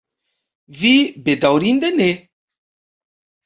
Vi, 0.79 0.93
bedaŭrinde, 1.29 1.95
ne. 2.01 2.11